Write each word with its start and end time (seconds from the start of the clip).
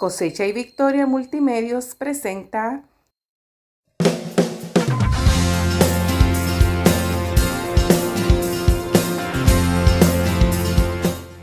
Cosecha 0.00 0.46
y 0.46 0.52
Victoria 0.52 1.06
Multimedios 1.06 1.94
presenta 1.94 2.84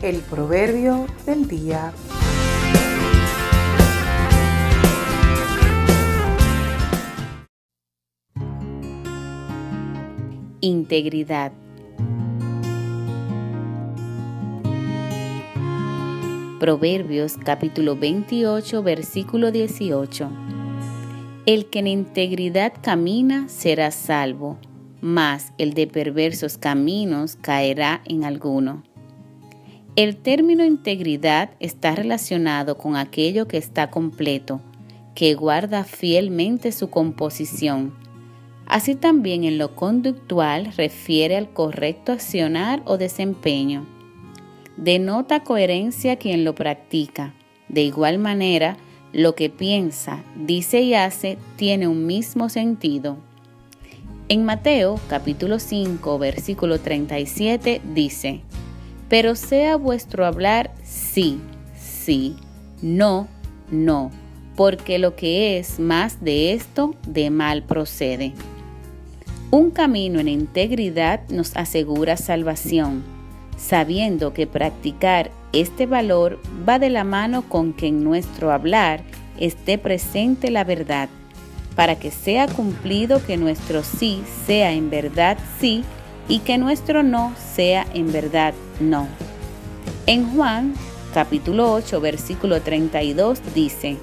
el 0.02 0.16
proverbio 0.28 1.06
del 1.24 1.46
día. 1.46 1.92
Integridad. 10.60 11.52
Proverbios 16.58 17.36
capítulo 17.36 17.94
28 17.94 18.82
versículo 18.82 19.52
18. 19.52 20.28
El 21.46 21.66
que 21.66 21.78
en 21.78 21.86
integridad 21.86 22.72
camina 22.82 23.48
será 23.48 23.92
salvo, 23.92 24.58
mas 25.00 25.52
el 25.58 25.72
de 25.74 25.86
perversos 25.86 26.58
caminos 26.58 27.36
caerá 27.40 28.02
en 28.06 28.24
alguno. 28.24 28.82
El 29.94 30.16
término 30.16 30.64
integridad 30.64 31.50
está 31.60 31.94
relacionado 31.94 32.76
con 32.76 32.96
aquello 32.96 33.46
que 33.46 33.56
está 33.56 33.90
completo, 33.90 34.60
que 35.14 35.34
guarda 35.34 35.84
fielmente 35.84 36.72
su 36.72 36.90
composición. 36.90 37.94
Así 38.66 38.96
también 38.96 39.44
en 39.44 39.58
lo 39.58 39.76
conductual 39.76 40.72
refiere 40.76 41.36
al 41.36 41.52
correcto 41.52 42.10
accionar 42.10 42.82
o 42.84 42.98
desempeño 42.98 43.86
denota 44.78 45.40
coherencia 45.40 46.16
quien 46.16 46.44
lo 46.44 46.54
practica. 46.54 47.34
De 47.68 47.82
igual 47.82 48.18
manera, 48.18 48.76
lo 49.12 49.34
que 49.34 49.50
piensa, 49.50 50.22
dice 50.36 50.80
y 50.80 50.94
hace 50.94 51.36
tiene 51.56 51.88
un 51.88 52.06
mismo 52.06 52.48
sentido. 52.48 53.18
En 54.28 54.44
Mateo 54.44 55.00
capítulo 55.08 55.58
5 55.58 56.18
versículo 56.18 56.78
37 56.78 57.80
dice, 57.92 58.42
Pero 59.08 59.34
sea 59.34 59.76
vuestro 59.76 60.24
hablar 60.24 60.72
sí, 60.84 61.40
sí, 61.76 62.36
no, 62.80 63.26
no, 63.70 64.12
porque 64.54 64.98
lo 64.98 65.16
que 65.16 65.58
es 65.58 65.80
más 65.80 66.22
de 66.22 66.52
esto, 66.52 66.94
de 67.06 67.30
mal 67.30 67.64
procede. 67.64 68.32
Un 69.50 69.70
camino 69.70 70.20
en 70.20 70.28
integridad 70.28 71.26
nos 71.30 71.56
asegura 71.56 72.16
salvación 72.16 73.17
sabiendo 73.58 74.32
que 74.32 74.46
practicar 74.46 75.30
este 75.52 75.86
valor 75.86 76.38
va 76.66 76.78
de 76.78 76.90
la 76.90 77.04
mano 77.04 77.42
con 77.42 77.72
que 77.72 77.88
en 77.88 78.04
nuestro 78.04 78.52
hablar 78.52 79.02
esté 79.38 79.76
presente 79.76 80.50
la 80.50 80.64
verdad, 80.64 81.08
para 81.76 81.98
que 81.98 82.10
sea 82.10 82.46
cumplido 82.46 83.24
que 83.24 83.36
nuestro 83.36 83.82
sí 83.82 84.22
sea 84.46 84.72
en 84.72 84.90
verdad 84.90 85.36
sí 85.60 85.84
y 86.28 86.40
que 86.40 86.58
nuestro 86.58 87.02
no 87.02 87.32
sea 87.54 87.86
en 87.94 88.12
verdad 88.12 88.54
no. 88.80 89.06
En 90.06 90.30
Juan 90.34 90.74
capítulo 91.12 91.72
8 91.72 92.00
versículo 92.00 92.60
32 92.62 93.40
dice, 93.54 93.96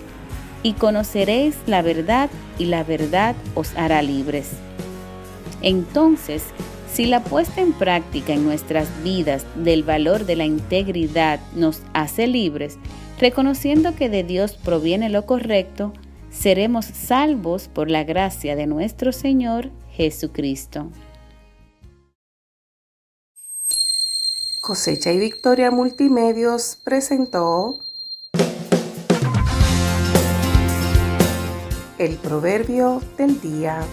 y 0.64 0.74
conoceréis 0.74 1.56
la 1.68 1.82
verdad 1.82 2.30
y 2.58 2.66
la 2.66 2.84
verdad 2.84 3.36
os 3.54 3.76
hará 3.78 4.02
libres. 4.02 4.50
Entonces, 5.62 6.44
si 6.96 7.06
la 7.08 7.22
puesta 7.22 7.60
en 7.60 7.74
práctica 7.74 8.32
en 8.32 8.46
nuestras 8.46 8.88
vidas 9.04 9.46
del 9.58 9.84
valor 9.84 10.26
de 10.26 10.38
la 10.38 10.46
integridad 10.46 11.42
nos 11.54 11.82
hace 11.94 12.26
libres, 12.26 12.78
reconociendo 13.20 13.98
que 13.98 14.08
de 14.08 14.24
Dios 14.24 14.54
proviene 14.54 15.10
lo 15.10 15.26
correcto, 15.26 15.92
seremos 16.32 16.86
salvos 16.86 17.68
por 17.68 17.92
la 17.92 18.06
gracia 18.06 18.56
de 18.56 18.66
nuestro 18.66 19.12
Señor 19.12 19.72
Jesucristo. 19.92 20.90
Cosecha 24.62 25.12
y 25.12 25.20
Victoria 25.20 25.72
Multimedios 25.72 26.78
presentó 26.86 27.78
el 31.98 32.16
proverbio 32.16 33.02
del 33.18 33.42
día. 33.42 33.86